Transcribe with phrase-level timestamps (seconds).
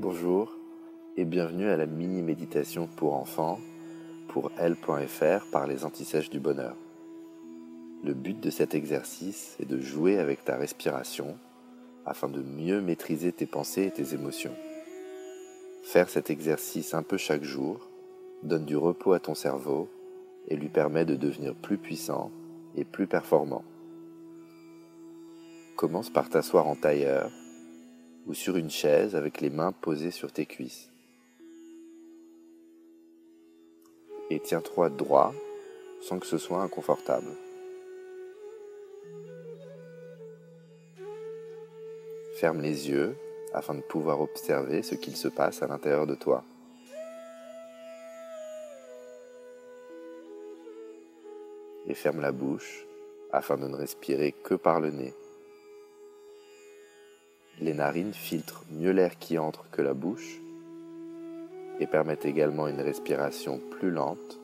[0.00, 0.56] Bonjour
[1.16, 3.58] et bienvenue à la mini-méditation pour enfants
[4.28, 6.76] pour L.fr par les antisèches du bonheur.
[8.04, 11.36] Le but de cet exercice est de jouer avec ta respiration
[12.06, 14.54] afin de mieux maîtriser tes pensées et tes émotions.
[15.82, 17.90] Faire cet exercice un peu chaque jour
[18.44, 19.88] donne du repos à ton cerveau
[20.46, 22.30] et lui permet de devenir plus puissant
[22.76, 23.64] et plus performant.
[25.74, 27.32] Commence par t'asseoir en tailleur
[28.26, 30.90] ou sur une chaise avec les mains posées sur tes cuisses.
[34.30, 35.32] Et tiens-toi droit
[36.00, 37.28] sans que ce soit inconfortable.
[42.36, 43.16] Ferme les yeux
[43.52, 46.44] afin de pouvoir observer ce qu'il se passe à l'intérieur de toi.
[51.86, 52.86] Et ferme la bouche
[53.32, 55.14] afin de ne respirer que par le nez.
[57.60, 60.40] Les narines filtrent mieux l'air qui entre que la bouche
[61.80, 64.38] et permettent également une respiration plus lente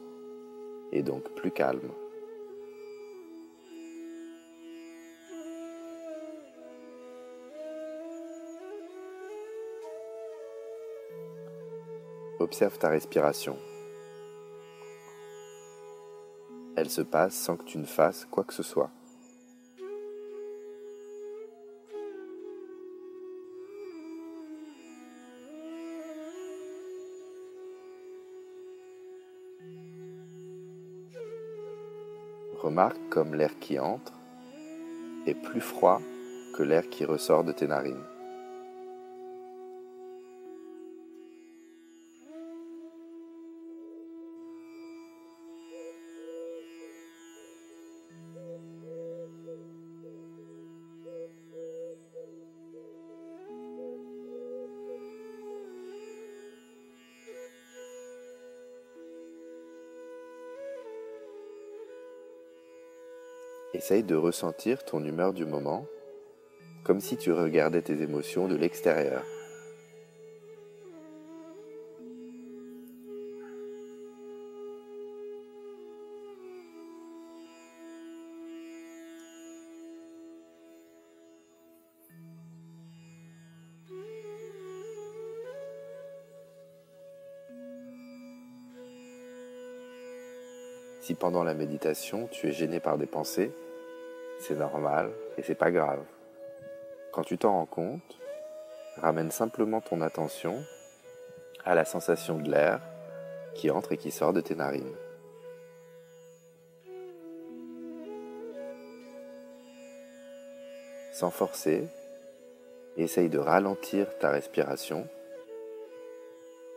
[0.90, 1.92] et donc plus calme.
[12.40, 13.56] Observe ta respiration.
[16.76, 18.90] Elle se passe sans que tu ne fasses quoi que ce soit.
[32.64, 34.14] Remarque comme l'air qui entre
[35.26, 36.00] est plus froid
[36.56, 38.13] que l'air qui ressort de tes narines.
[63.74, 65.84] Essaye de ressentir ton humeur du moment,
[66.84, 69.24] comme si tu regardais tes émotions de l'extérieur.
[91.00, 93.50] Si pendant la méditation tu es gêné par des pensées,
[94.38, 96.04] c'est normal et c'est pas grave.
[97.12, 98.18] Quand tu t'en rends compte,
[98.96, 100.64] ramène simplement ton attention
[101.64, 102.80] à la sensation de l'air
[103.54, 104.96] qui entre et qui sort de tes narines.
[111.12, 111.86] Sans forcer,
[112.96, 115.06] essaye de ralentir ta respiration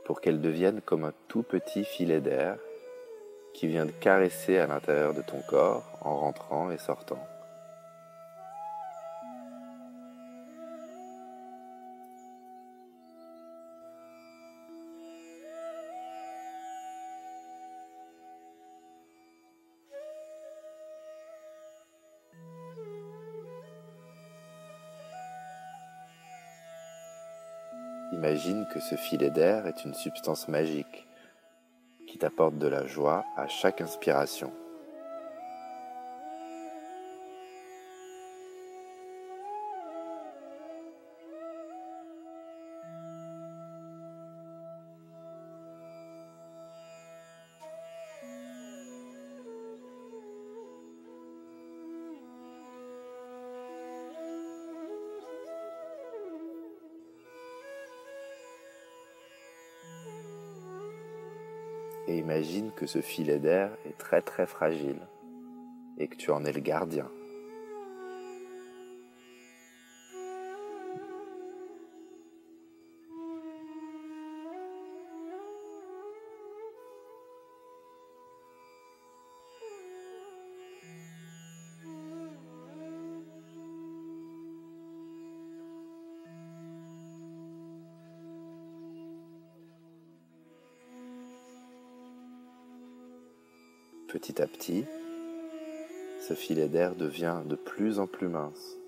[0.06, 2.58] pour qu'elle devienne comme un tout petit filet d'air
[3.54, 7.20] qui vient de caresser à l'intérieur de ton corps en rentrant et sortant.
[28.14, 31.08] Imagine que ce filet d'air est une substance magique
[32.08, 34.52] qui t'apporte de la joie à chaque inspiration.
[62.08, 65.00] Et imagine que ce filet d'air est très très fragile
[65.98, 67.10] et que tu en es le gardien.
[94.20, 94.84] Petit à petit,
[96.20, 98.80] ce filet d'air devient de plus en plus mince.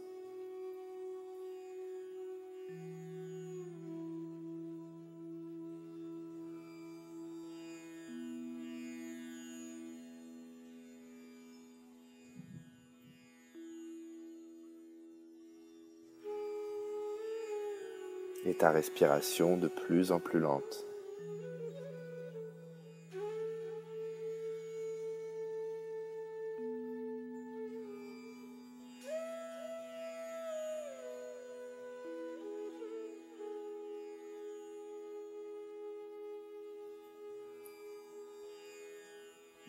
[18.46, 20.89] Et ta respiration de plus en plus lente.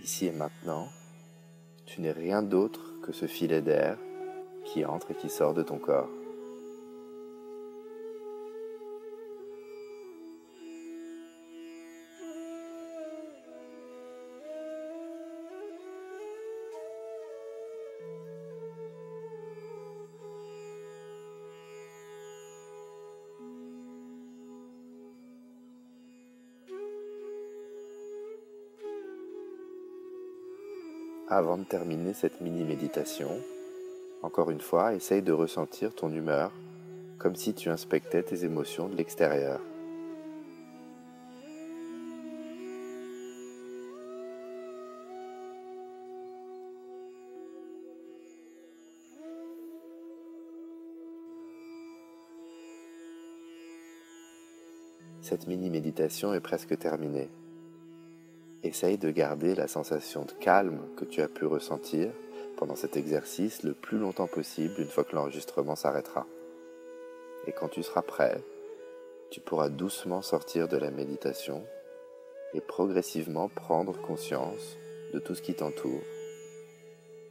[0.03, 0.89] Ici et maintenant,
[1.87, 3.99] tu n'es rien d'autre que ce filet d'air
[4.65, 6.09] qui entre et qui sort de ton corps.
[31.33, 33.31] Avant de terminer cette mini-méditation,
[34.21, 36.51] encore une fois, essaye de ressentir ton humeur
[37.19, 39.61] comme si tu inspectais tes émotions de l'extérieur.
[55.21, 57.29] Cette mini-méditation est presque terminée.
[58.63, 62.13] Essaye de garder la sensation de calme que tu as pu ressentir
[62.59, 66.27] pendant cet exercice le plus longtemps possible une fois que l'enregistrement s'arrêtera.
[67.47, 68.43] Et quand tu seras prêt,
[69.31, 71.65] tu pourras doucement sortir de la méditation
[72.53, 74.77] et progressivement prendre conscience
[75.15, 76.03] de tout ce qui t'entoure,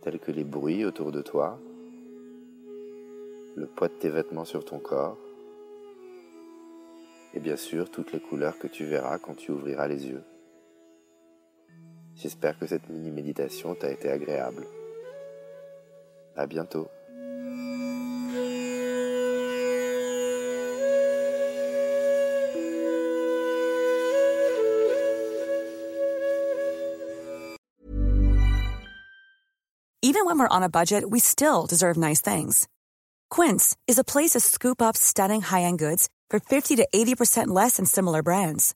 [0.01, 1.59] tels que les bruits autour de toi,
[3.55, 5.17] le poids de tes vêtements sur ton corps,
[7.35, 10.23] et bien sûr toutes les couleurs que tu verras quand tu ouvriras les yeux.
[12.21, 14.67] J'espère que cette mini-méditation t'a été agréable.
[16.35, 16.89] À bientôt.
[30.01, 32.67] Even when we're on a budget, we still deserve nice things.
[33.29, 37.77] Quince is a place to scoop up stunning high-end goods for 50 to 80% less
[37.77, 38.75] than similar brands.